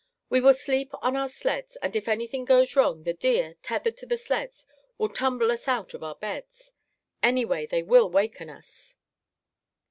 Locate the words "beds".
6.15-6.73